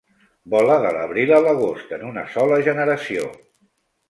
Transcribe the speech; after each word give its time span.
Vola 0.53 0.77
de 0.85 0.93
l'abril 0.95 1.33
a 1.39 1.41
l'agost 1.49 1.93
en 1.99 2.07
una 2.13 2.25
sola 2.37 2.59
generació. 2.71 3.29